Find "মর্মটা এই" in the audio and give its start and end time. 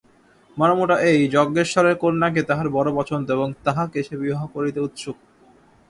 0.57-1.19